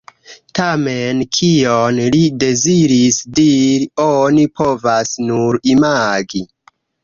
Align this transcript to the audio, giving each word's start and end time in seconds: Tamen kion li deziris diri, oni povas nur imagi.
Tamen 0.59 1.19
kion 1.39 1.99
li 2.15 2.23
deziris 2.45 3.21
diri, 3.41 3.85
oni 4.09 4.49
povas 4.63 5.15
nur 5.31 5.65
imagi. 5.77 6.47